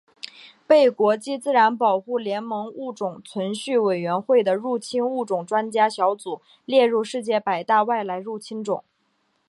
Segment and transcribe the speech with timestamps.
[0.65, 8.83] 被国际自然保护联盟物种存续委员会的入侵物种专家小组列入世界百大外来入侵种。